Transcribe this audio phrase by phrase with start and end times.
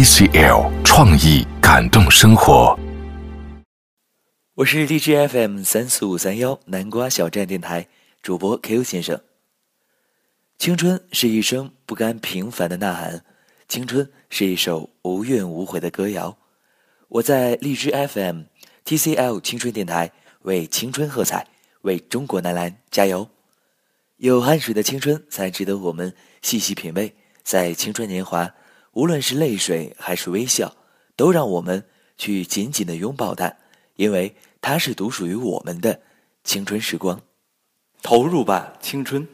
[0.00, 2.74] TCL 创意感动生活。
[4.54, 7.86] 我是荔枝 FM 三四五三幺南瓜小站电台
[8.22, 9.20] 主播 Q 先生。
[10.56, 13.22] 青春是一声不甘平凡的呐喊，
[13.68, 16.34] 青春是一首无怨无悔的歌谣。
[17.08, 18.44] 我在荔枝 FM
[18.86, 20.10] TCL 青春电台
[20.44, 21.46] 为青春喝彩，
[21.82, 23.28] 为中国男篮加油。
[24.16, 28.50] 有汗水的青春才值得我们细细品味，在青春年华。
[28.92, 30.74] 无论是泪水还是微笑，
[31.16, 31.84] 都让我们
[32.18, 33.54] 去紧紧的拥抱它，
[33.96, 36.00] 因为它是独属于我们的
[36.42, 37.20] 青春时光。
[38.02, 39.26] 投入吧，青春。